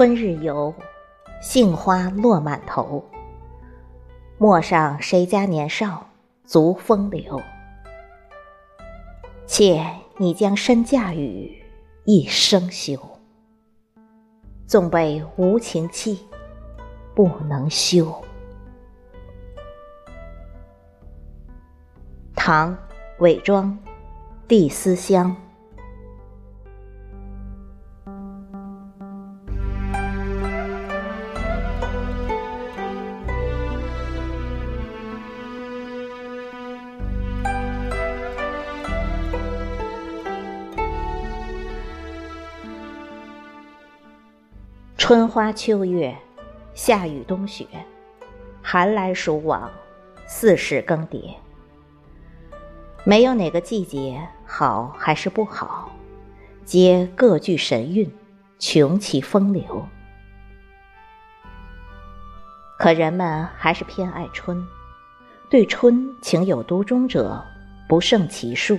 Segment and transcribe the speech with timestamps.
[0.00, 0.74] 春日游，
[1.42, 3.04] 杏花落满头。
[4.38, 6.06] 陌上谁家年少，
[6.42, 7.38] 足风流。
[9.44, 9.84] 妾
[10.16, 11.62] 你将身嫁与
[12.06, 12.98] 一生休，
[14.66, 16.26] 纵被无情弃，
[17.14, 18.10] 不能休。
[22.34, 22.74] 唐·
[23.18, 23.66] 韦庄，
[24.48, 25.36] 《帝思乡》。
[45.00, 46.14] 春花秋月，
[46.74, 47.66] 夏雨冬雪，
[48.62, 49.68] 寒来暑往，
[50.28, 51.34] 四时更迭。
[53.02, 55.90] 没有哪个季节好还是不好，
[56.66, 58.12] 皆各具神韵，
[58.58, 59.88] 穷其风流。
[62.78, 64.62] 可人们还是偏爱春，
[65.48, 67.42] 对春情有独钟者
[67.88, 68.78] 不胜其数。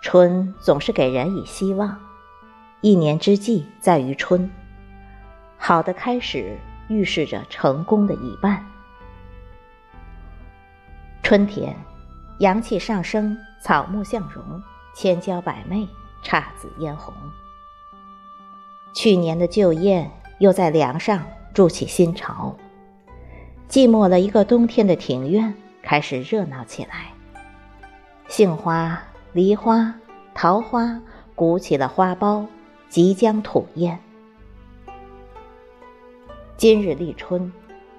[0.00, 2.00] 春总是给人以希望，
[2.82, 4.48] 一年之计在于春。
[5.62, 6.56] 好的开始
[6.88, 8.64] 预示着成功的一半。
[11.22, 11.76] 春天，
[12.38, 14.42] 阳气上升，草木向荣，
[14.94, 15.86] 千娇百媚，
[16.24, 17.12] 姹紫嫣红。
[18.94, 21.22] 去年的旧燕又在梁上
[21.52, 22.56] 筑起新巢，
[23.68, 27.12] 寂寞了一个冬天的庭院开始热闹起来。
[28.28, 28.98] 杏花、
[29.34, 29.94] 梨花、
[30.34, 30.98] 桃花
[31.34, 32.46] 鼓起了花苞，
[32.88, 34.00] 即将吐艳。
[36.60, 37.50] 今日立春，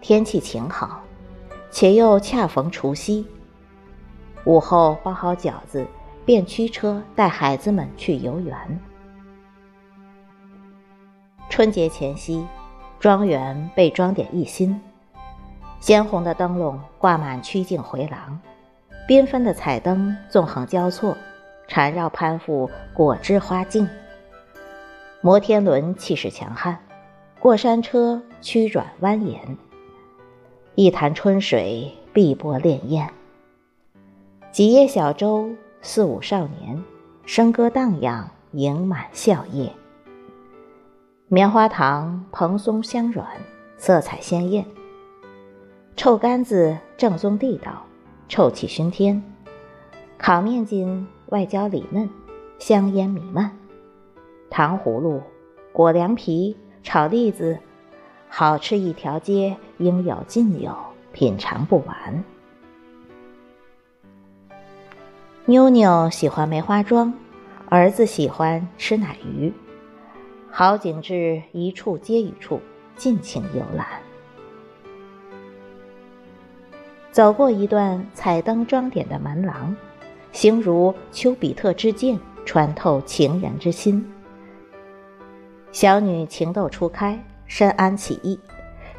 [0.00, 1.02] 天气晴好，
[1.70, 3.26] 且又恰逢除夕。
[4.46, 5.86] 午后包好饺子，
[6.24, 8.80] 便驱车带孩子们去游园。
[11.50, 12.46] 春节前夕，
[12.98, 14.80] 庄园被装点一新，
[15.78, 18.40] 鲜红的灯笼挂满曲径回廊，
[19.06, 21.14] 缤纷的彩灯纵横交错，
[21.68, 23.86] 缠绕攀附果枝花径。
[25.20, 26.78] 摩天轮气势强悍。
[27.46, 29.38] 过山车曲转蜿蜒，
[30.74, 33.08] 一潭春水碧波潋滟。
[34.50, 36.82] 几叶小舟，四五少年，
[37.24, 39.70] 笙歌荡漾，盈满笑靥。
[41.28, 43.24] 棉花糖蓬松香软，
[43.76, 44.66] 色彩鲜艳。
[45.94, 47.84] 臭干子正宗地道，
[48.28, 49.22] 臭气熏天。
[50.18, 52.10] 烤面筋外焦里嫩，
[52.58, 53.56] 香烟弥漫。
[54.50, 55.22] 糖葫芦，
[55.72, 56.56] 裹凉皮。
[56.86, 57.58] 炒栗子，
[58.28, 60.72] 好吃一条街，应有尽有，
[61.12, 62.24] 品尝不完。
[65.46, 67.12] 妞妞喜欢梅花桩，
[67.68, 69.52] 儿子喜欢吃奶鱼，
[70.48, 72.60] 好景致一处接一处，
[72.94, 73.84] 尽情游览。
[77.10, 79.74] 走过一段彩灯装点的门廊，
[80.30, 84.08] 形如丘比特之箭，穿透情人之心。
[85.76, 88.40] 小女情窦初开，深谙其意，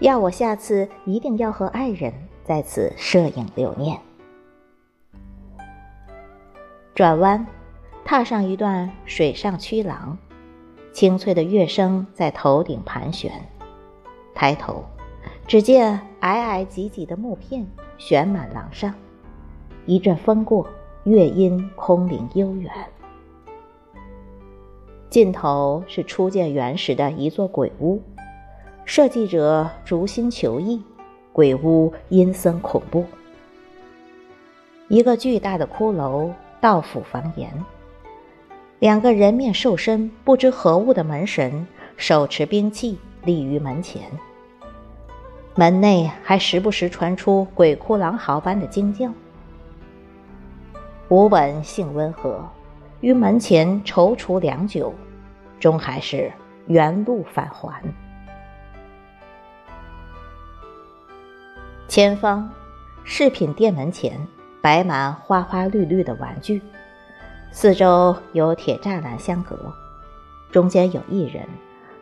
[0.00, 2.12] 要我下次一定要和爱人
[2.44, 3.98] 在此摄影留念。
[6.94, 7.46] 转弯，
[8.04, 10.18] 踏上一段水上曲廊，
[10.92, 13.32] 清脆的乐声在头顶盘旋。
[14.34, 14.84] 抬头，
[15.46, 17.66] 只见矮矮挤挤的木片
[17.96, 18.92] 悬满廊上，
[19.86, 20.68] 一阵风过，
[21.04, 22.70] 乐音空灵悠远。
[25.08, 28.02] 尽头是初见原时的一座鬼屋，
[28.84, 30.82] 设计者逐心求意，
[31.32, 33.04] 鬼屋阴森恐怖。
[34.88, 36.30] 一个巨大的骷髅
[36.60, 37.50] 倒 phủ 房檐，
[38.78, 44.02] 两个人面兽身不知何物的门神手持兵器立于门前，
[45.54, 49.10] 门内还时不时传出鬼哭狼嚎般的惊叫。
[51.08, 52.44] 吾本性温和，
[53.00, 54.94] 于门前踌躇良久。
[55.58, 56.30] 终还是
[56.66, 57.82] 原路返还。
[61.88, 62.48] 前方，
[63.04, 64.20] 饰品店门前
[64.60, 66.60] 摆满花花绿绿的玩具，
[67.50, 69.72] 四周有铁栅栏相隔，
[70.52, 71.48] 中间有一人，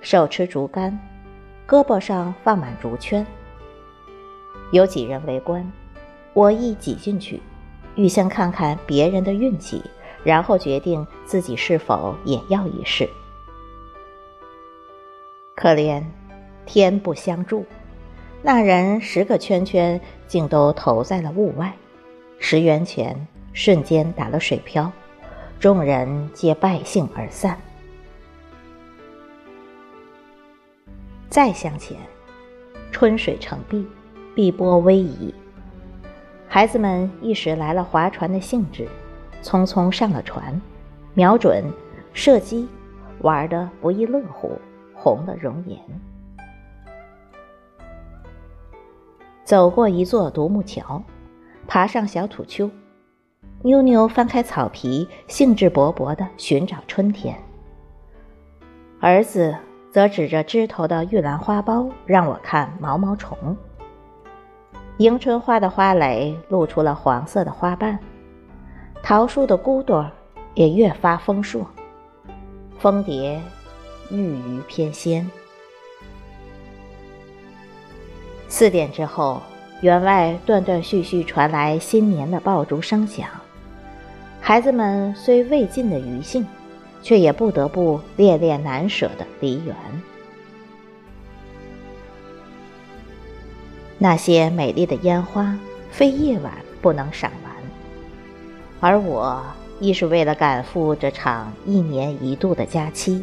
[0.00, 0.96] 手持竹竿，
[1.66, 3.26] 胳膊上放满竹圈。
[4.70, 5.68] 有几人围观，
[6.34, 7.42] 我亦挤进去，
[7.96, 9.82] 欲先看看别人的运气，
[10.24, 13.08] 然后决定自己是否也要一试。
[15.54, 16.02] 可怜，
[16.64, 17.66] 天不相助，
[18.42, 21.72] 那人十个圈圈竟都投在了屋外，
[22.38, 24.90] 十元钱瞬间打了水漂，
[25.58, 27.58] 众人皆败兴而散。
[31.28, 31.96] 再向前，
[32.90, 33.86] 春水成碧，
[34.34, 35.34] 碧波逶迤。
[36.48, 38.88] 孩子们一时来了划船的兴致，
[39.42, 40.60] 匆匆上了船，
[41.14, 41.64] 瞄准，
[42.12, 42.68] 射击，
[43.20, 44.58] 玩得不亦乐乎，
[44.94, 45.78] 红了容颜。
[49.44, 51.02] 走过一座独木桥，
[51.66, 52.70] 爬上小土丘，
[53.62, 57.36] 妞妞翻开草皮，兴致勃勃地寻找春天。
[59.00, 59.56] 儿子
[59.90, 63.56] 则指着枝头的玉兰花苞让我看毛毛虫。
[64.98, 67.98] 迎春花的花蕾露出了黄色的花瓣，
[69.02, 70.08] 桃树的骨朵
[70.54, 71.66] 也越发丰硕，
[72.78, 73.40] 蜂蝶
[74.10, 75.26] 郁郁翩跹。
[78.48, 79.42] 四点之后，
[79.80, 83.28] 园外断断续续传来新年的爆竹声响，
[84.40, 86.46] 孩子们虽未尽的余兴，
[87.02, 89.74] 却也不得不恋恋难舍的离园。
[93.98, 95.58] 那些美丽的烟花，
[95.90, 97.49] 非夜晚不能赏完。
[98.80, 99.42] 而我
[99.78, 103.22] 亦是为了赶赴这场一年一度的假期，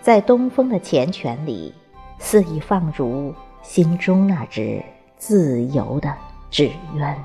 [0.00, 1.74] 在东风的缱绻里，
[2.18, 4.80] 肆意放逐心中那只
[5.18, 6.14] 自由的
[6.50, 7.16] 纸鸢。